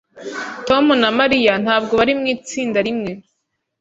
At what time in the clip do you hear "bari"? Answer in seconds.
1.99-2.13